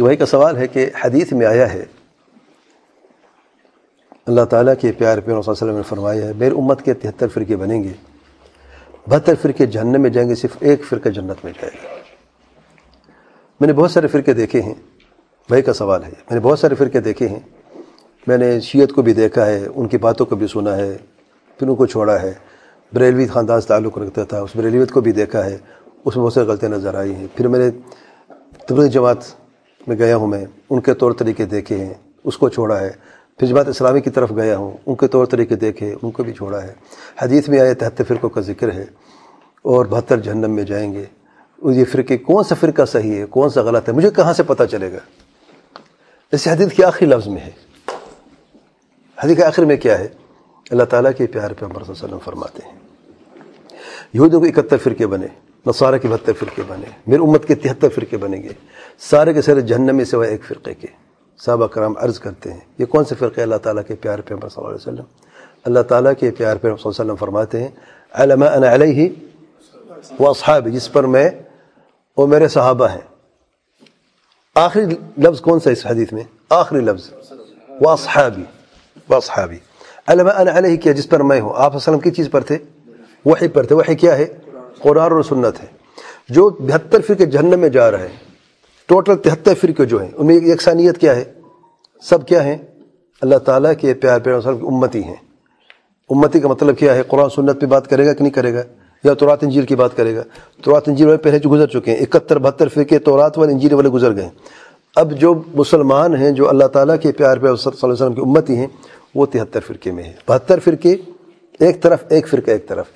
[0.00, 1.84] کہ وہی کا سوال ہے کہ حدیث میں آیا ہے۔
[4.26, 6.94] اللہ تعالیٰ کے پیار پیر صلی اللہ علیہ وسلم نے فرمایا ہے میرے امت کے
[6.94, 7.92] تہتر فرقے بنیں گے،
[9.06, 11.88] بہتر فرقے جہنم میں جائیں گے، صرف ایک فرقہ جنت میں جائے گا۔
[13.60, 14.74] میں نے بہت سارے فرقے دیکھے ہیں،
[15.50, 17.40] وہی کا سوال ہے۔ میں نے بہت سارے فرقے دیکھے ہیں۔
[18.26, 20.96] میں نے شیعت کو بھی دیکھا ہے، ان کی باتوں کو بھی سنا ہے،
[21.58, 22.34] پھر ان کو چھوڑا ہے۔
[22.92, 25.58] بریلوی خاندان سے تعلق رکھتا تھا، اس بریلویت کو بھی دیکھا ہے،
[26.04, 27.70] اس میں بہت سے غلطیاں نظر آئی ہیں۔ پھر میں نے
[28.68, 29.39] تبلیغ جماعت
[29.90, 31.94] میں گیا ہوں میں، ان کے طور طریقے دیکھے ہیں،
[32.24, 32.90] اس کو چھوڑا ہے۔
[33.38, 36.32] پھر جماعت اسلامی کی طرف گیا ہوں، ان کے طور طریقے دیکھے، ان کو بھی
[36.32, 36.74] چھوڑا ہے۔
[37.22, 38.84] حدیث میں آئے تحت فرقوں کا ذکر ہے
[39.62, 41.04] اور بہتر جہنم میں جائیں گے۔
[41.62, 44.64] یہ فرقے کون سا فرقہ صحیح ہے، کون سا غلط ہے، مجھے کہاں سے پتہ
[44.64, 44.98] چلے گا؟
[46.32, 47.50] اس حدیث کے آخری لفظ میں ہے۔
[49.24, 50.08] حدیث کے آخر میں کیا ہے؟
[50.70, 52.78] اللہ تعالیٰ کے پیار پہ عمر صلی اللہ علیہ وسلم فرماتے ہیں۔
[54.12, 58.16] یہودوں کو اکہتر فرقے بنے۔ نصارہ کے بہتر فرقے بنے میرے امت کے تہتر فرقے
[58.16, 58.48] بنیں گے
[58.98, 60.86] سارے کے سارے جہنم میں سوائے ایک فرقے کے۔
[61.38, 64.48] صحابہ کرام عرض کرتے ہیں، یہ کون سے فرقے اللہ تعالیٰ کے پیار پہ صلی
[64.56, 65.04] اللہ علیہ وسلم۔
[65.64, 67.68] اللہ تعالیٰ کے پیار پہ صلی اللہ علیہ وسلم فرماتے ہیں
[68.12, 69.08] علما انا علیہ
[70.20, 71.30] و اصحاب جس پر میں،
[72.16, 73.00] وہ میرے صحابہ ہیں۔
[74.54, 74.84] آخری
[75.18, 77.10] لفظ کون سا اس حدیث میں؟ آخری لفظ،
[77.80, 78.42] و اصحابی
[79.08, 79.56] و اصحابی۔
[80.06, 82.58] علما انا علیہ کیا؟ جس پر میں ہوں۔ آپ وسلم کی چیز پر تھے؟
[83.24, 84.26] وحی پر تھے۔ وحی کیا ہے؟
[84.82, 85.66] قرآن اور سنت ہے۔
[86.28, 88.16] جو بہتر فرقے جہنم میں جا رہے ہیں
[88.86, 91.24] ٹوٹل تہتر فرقے جو ہیں، ان میں یکسانیت کیا ہے؟
[92.02, 92.56] سب کیا ہیں؟
[93.20, 95.16] اللہ تعالیٰ کے پیار پیار کی امتی ہیں۔
[96.10, 98.62] امتی کا مطلب کیا ہے؟ قرآن سنت پہ بات کرے گا کہ نہیں کرے گا؟
[99.04, 100.22] یا تورات انجیل کی بات کرے گا؟
[100.62, 103.88] تورات انجیل والے پہلے جو گزر چکے ہیں، اکہتر بہتر فرقے تورات والے انجیل والے
[103.88, 104.28] گزر گئے
[104.96, 108.20] اب جو مسلمان ہیں، جو اللہ تعالیٰ کے پیار پہ صلی اللہ علیہ وسلم کی
[108.20, 108.66] امتی ہیں،
[109.14, 110.96] وہ تہتر فرقے میں ہیں۔ بہتر فرقے
[111.58, 112.86] ایک طرف، ایک فرقہ ایک طرف۔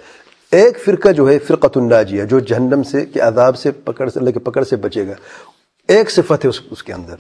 [0.55, 4.31] ایک فرقہ جو ہے فرقت الناجیہ، جو جہنم سے، کے عذاب سے پکڑ سے، اللہ
[4.31, 5.13] کے پکڑ سے بچے گا۔
[5.89, 7.15] ایک صفت ہے اس اس کے اندر۔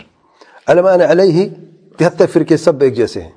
[0.66, 1.48] علمان علیہ،
[1.98, 3.30] تہتر فرقے سب ایک جیسے ہیں۔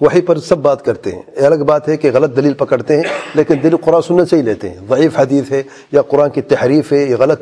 [0.00, 3.02] وہی پر سب بات کرتے ہیں۔ یہ الگ بات ہے کہ غلط دلیل پکڑتے ہیں،
[3.34, 5.62] لیکن دل قرآن سننے سے ہی لیتے ہیں۔ ضعیف حدیث ہے
[5.92, 7.40] یا قرآن کی تحریف ہے، یہ غلط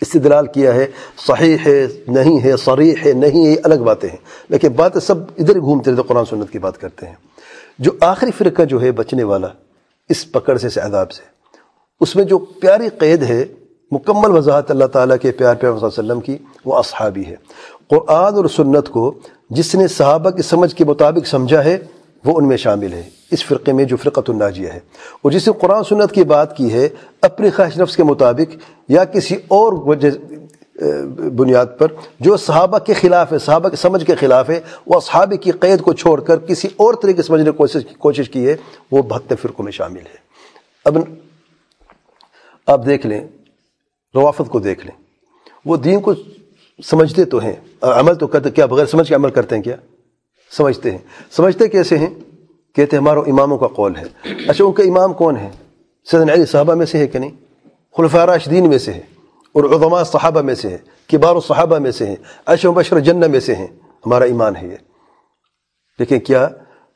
[0.00, 0.86] استدلال کیا ہے۔
[1.26, 4.18] صحیح ہے، نہیں ہے، صریح ہے، نہیں ہے، یہ الگ باتیں ہیں۔
[4.48, 7.14] لیکن باتیں سب ادھر گھومتے رہتے قرآن سنت کی بات کرتے ہیں۔
[7.78, 9.48] جو آخری فرقہ جو ہے، بچنے والا
[10.08, 11.22] اس پکڑ سے عذاب سے۔
[12.00, 13.44] اس میں جو پیاری قید ہے،
[13.90, 17.36] مکمل وضاحت اللہ تعالیٰ کے پیار پیار صلی اللہ علیہ وسلم کی، وہ اصحابی ہے۔
[17.88, 19.14] قرآن اور سنت کو
[19.50, 21.78] جس نے صحابہ کی سمجھ کے مطابق سمجھا ہے،
[22.24, 24.80] وہ ان میں شامل ہے۔ اس فرقے میں جو فرقت الناجیہ ہے۔
[25.22, 26.88] اور جس نے قرآن سنت کی بات کی ہے،
[27.22, 28.56] اپنی خواہش نفس کے مطابق
[28.88, 30.10] یا کسی اور وجہ
[31.36, 31.86] بنیاد پر،
[32.20, 35.80] جو صحابہ کے خلاف ہے، صحابہ کے سمجھ کے خلاف ہے، وہ صحابہ کی قید
[35.80, 38.56] کو چھوڑ کر کسی اور طریقے سمجھنے کی کوشش کوشش کی ہے،
[38.90, 40.16] وہ بہتر فرقوں میں شامل ہے۔
[40.84, 40.98] اب،
[42.66, 43.28] آپ دیکھ لیں
[44.14, 45.02] روافت کو دیکھ لیں۔
[45.64, 46.14] وہ دین کو
[46.84, 49.76] سمجھتے تو ہیں۔ عمل تو کرتے، کیا بغیر سمجھ کے عمل کرتے ہیں کیا؟
[50.50, 50.98] سمجھتے ہیں۔
[51.30, 52.14] سمجھتے کیسے ہیں؟
[52.74, 54.04] کہتے ہیں ہمارا اماموں کا قول ہے۔
[54.48, 55.50] اچھا ان کا امام کون ہے
[56.10, 57.30] سیدن علی صحابہ میں سے ہے کہ نہیں؟
[57.96, 59.15] خلفاء راشدین میں سے ہے۔
[59.56, 60.78] اور عظماء صحابہ میں سے ہے
[61.12, 63.66] کبار الصحابہ میں سے ہیں، عشر بشر جنہ میں سے ہیں،
[64.06, 64.76] ہمارا ایمان ہے یہ۔
[65.98, 66.48] لیکن کیا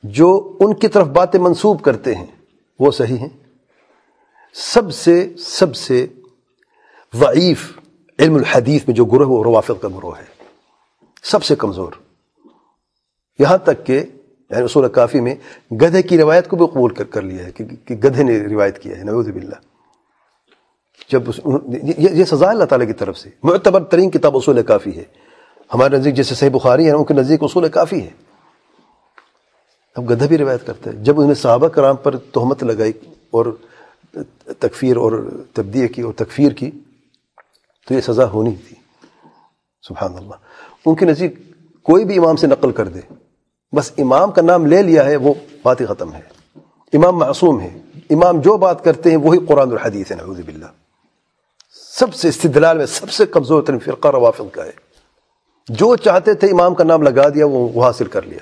[0.03, 2.27] جو ان کی طرف باتیں منسوب کرتے ہیں،
[2.81, 3.29] وہ صحیح ہیں؟
[4.55, 6.07] سب سے سب سے
[7.15, 7.79] ضعیف
[8.19, 10.25] علم الحدیث میں جو گروہ وہ روافت کا گروہ ہے۔
[11.23, 11.93] سب سے کمزور۔
[13.39, 14.05] یہاں تک کہ
[14.51, 15.35] یعنی اصول کافی میں
[15.75, 18.99] گدھے کی روایت کو بھی قبول کر کر لیا ہے کہ گدھے نے روایت کیا
[18.99, 19.80] ہے، نعوذ باللہ۔
[21.09, 21.41] جب اس
[21.99, 25.05] یہ سزا اللہ تعالیٰ کی طرف سے۔ معتبر ترین کتاب اصول کافی ہے۔
[25.75, 28.11] ہمارے نزدیک جیسے صحیح بخاری ہے، ان کے نزدیک اصول کافی ہے۔
[29.97, 32.93] اب گدھا بھی روایت کرتا ہے جب انہوں نے صحابہ کرام پر تہمت لگائی
[33.31, 33.57] اور
[34.59, 36.71] تکفیر اور تبدیع کی اور تکفیر کی،
[37.89, 38.77] تو یہ سزا ہونی تھی۔
[39.89, 40.35] سبحان اللہ۔
[40.87, 41.35] ان کے نزدیک
[41.83, 43.01] کوئی بھی امام سے نقل کر دے۔
[43.77, 46.21] بس امام کا نام لے لیا ہے، وہ بات ہی ختم ہے۔
[46.93, 47.79] امام معصوم ہے۔
[48.11, 50.67] امام جو بات کرتے ہیں، وہی قرآن الحدیث ہے، نعوذ باللہ۔
[51.99, 54.71] سب سے استدلال میں سب سے کمزور ترین فرقہ روافض کا ہے۔
[55.69, 58.39] جو چاہتے تھے امام کا نام لگا دیا، وہ حاصل کر لیا۔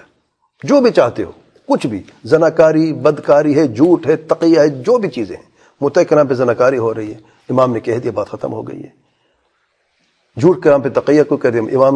[0.63, 1.33] جو بھی چاہتے ہو،
[1.69, 5.43] کچھ بھی۔ زناکاری، بدکاری ہے، جھوٹ ہے، تقیہ ہے، جو بھی چیزیں ہیں۔
[5.81, 7.19] متع کے نام پہ زناکاری ہو رہی ہے۔
[7.49, 8.89] امام نے کہہ دیا، بات ختم ہو گئی ہے۔
[10.41, 11.95] جھوٹ کے نام پہ تقیہ کو کہہ دیا۔ امام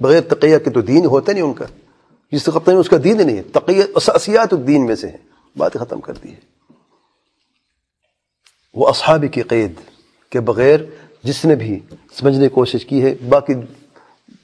[0.00, 1.64] بغیر تقیہ کے تو دین ہوتا نہیں ان کا۔
[2.32, 5.16] جس سے ختم اس کا دین نہیں ہے، تقیہ اساسیات الدین میں سے ہے
[5.56, 6.40] بات ختم کر دی ہے۔
[8.74, 9.72] وہ اصحابی کی قید۔
[10.36, 10.80] کے بغیر
[11.22, 11.80] جس نے بھی
[12.20, 13.54] سمجھنے کی کوشش کی ہے، باقی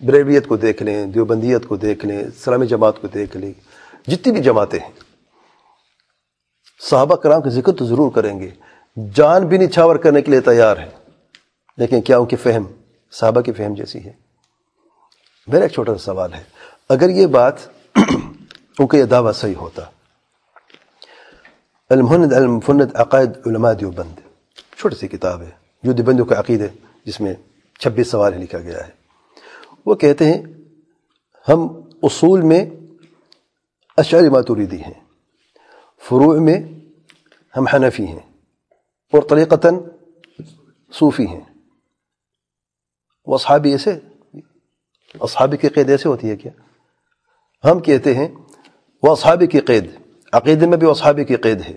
[0.01, 3.53] بریویت کو دیکھ لیں، دیوبندیت کو دیکھ لیں، سلامی جماعت کو دیکھ لیں،
[4.11, 4.91] جتنی بھی جماعتیں ہیں،
[6.91, 8.51] صحابہ کرام کا ذکر تو ضرور کریں گے۔
[9.15, 10.89] جان بھی نچھاور کرنے کے لیے تیار ہے
[11.77, 12.65] لیکن کیا ان کی فہم
[13.13, 14.13] صحابہ کی فہم جیسی ہے؟
[15.47, 16.43] میرا ایک چھوٹا سا سوال ہے۔
[16.89, 17.55] اگر یہ بات
[18.79, 19.83] ان کا یہ دعویٰ صحیح ہوتا۔
[21.91, 24.21] المفند المفند عقائد، علماء، دیوبند۔
[24.79, 26.69] چھوٹی سی کتاب ہے۔ جو دیوبندوں کا عقید ہے،
[27.05, 27.35] جس میں
[27.81, 28.93] چھبیس سوال لکھا گیا ہے۔
[29.87, 30.43] وہ کہتے ہیں،
[31.49, 31.67] ہم
[32.03, 32.65] اصول میں
[33.99, 34.99] اشعری ماتوریدی ہیں،
[36.03, 36.59] فروع میں
[37.55, 38.25] ہم حنفی ہیں،
[39.13, 39.75] اور طریقتاً
[40.93, 41.41] صوفی ہیں۔
[43.27, 43.99] وہ اصحابی ایسے،
[45.21, 46.53] اصحابی کی قید ایسے ہوتی ہے کیا؟
[47.65, 48.29] ہم کہتے ہیں،
[49.03, 49.91] وہ اصحابی کی قید،
[50.33, 51.75] عقیدے میں بھی اصحابی کی قید ہے،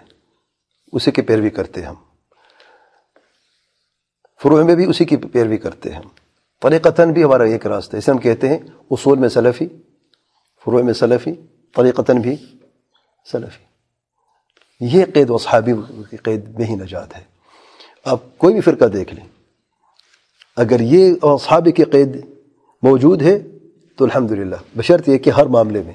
[0.94, 1.96] اسی کی پیروی کرتے ہم۔
[4.44, 6.08] فروع میں بھی اسی کی پیروی کرتے ہیں۔ ہم
[6.62, 8.58] طریقتاً بھی ہمارا ایک راستہ ہے۔ اسے ہم کہتے ہیں
[8.92, 9.68] اصول میں سلفی،
[10.66, 11.34] فروع میں سلفی،
[11.76, 12.36] طریقتاً بھی
[13.32, 13.64] سلفی۔
[14.80, 15.72] یہ قید و صحابی
[16.10, 17.24] کی قید میں ہی نجات ہے۔
[18.06, 19.26] آپ کوئی بھی فرقہ دیکھ لیں۔
[20.58, 22.26] اگر یہ صحابی کی قید
[22.84, 23.40] موجود ہے
[23.98, 25.94] تو الحمدللہ، بشرط یہ کہ ہر معاملے میں۔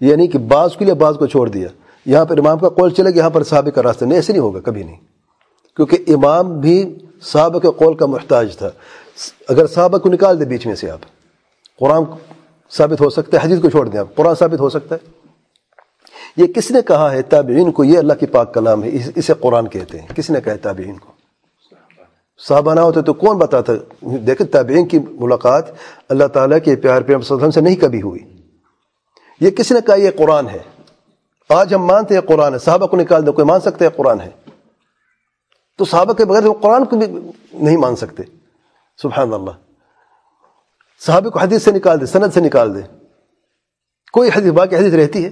[0.00, 1.68] یعنی کہ بعض کے لیے بعض کو چھوڑ دیا۔
[2.06, 4.42] یہاں پر امام کا قول چلے گا یہاں پر صحابہ کا راستہ نہیں، ایسے نہیں
[4.42, 5.00] ہوگا، کبھی نہیں۔
[5.76, 8.70] کیونکہ امام بھی صحابہ کے قول کا محتاج تھا۔
[9.48, 10.98] اگر صحابہ کو نکال دے بیچ میں سے آپ،
[11.78, 12.02] قرآن
[12.70, 15.10] ثابت ہو سکتا ہے، حدیث کو چھوڑ دیں آپ، قرآن ثابت ہو سکتا ہے۔
[16.36, 19.68] یہ کس نے کہا ہے تابعین کو؟ یہ اللہ کی پاک کلام ہے اسے قرآن
[19.68, 21.12] کہتے ہیں۔ کس نے کہا ہے تابعین کو؟
[22.48, 23.72] صحابہ نہ ہوتے تو کون بتاتا؟
[24.02, 25.64] دیکھیں تابعین کی ملاقات
[26.08, 28.20] اللہ تعالیٰ کے پیار پیار وسلم سے نہیں کبھی ہوئی۔
[29.40, 30.58] یہ کس نے کہا یہ قرآن ہے؟
[31.48, 34.20] آج ہم مانتے ہیں قرآن ہے، صحابہ کو نکال دیں کوئی مان سکتے ہیں قرآن
[34.20, 34.30] ہے؟
[35.78, 37.06] تو صحابہ کے بغیر قرآن کو بھی
[37.54, 38.22] نہیں مان سکتے۔
[39.02, 39.50] سبحان اللہ
[41.06, 42.80] صحابہ کو حدیث سے نکال دے، سند سے نکال دے۔
[44.12, 45.30] کوئی حدیث، باقی حدیث رہتی ہے۔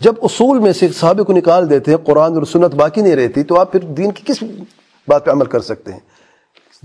[0.00, 3.42] جب اصول میں سے صحابہ کو نکال دیتے ہیں، قرآن اور سنت باقی نہیں رہتی،
[3.42, 4.42] تو آپ پھر دین کی کس
[5.08, 6.00] بات پہ عمل کر سکتے ہیں؟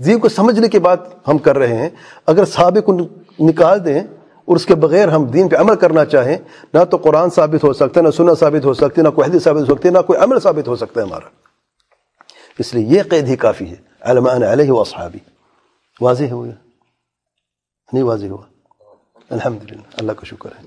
[0.04, 0.96] دین کو سمجھنے کے بعد
[1.28, 1.90] ہم کر رہے ہیں۔
[2.26, 2.98] اگر صحابہ کو
[3.40, 4.00] نکال دیں
[4.44, 6.38] اور اس کے بغیر ہم دین پہ عمل کرنا چاہیں،
[6.74, 9.30] نہ تو قرآن ثابت ہو سکتا ہے، نہ سنت ثابت ہو سکتی ہے نہ کوئی
[9.30, 11.47] حدیث ثابت ہو سکتی ہے نہ کوئی عمل ثابت ہو سکتا ہے ہمارا۔
[12.59, 15.19] اس لیے یہ قید ہی کافی ہے علمان علیہ و صحابی
[16.01, 16.53] واضح ہو گیا
[17.89, 18.45] نہیں واضح ہوا
[19.29, 20.65] الحمدللہ اللہ کا شکر ہے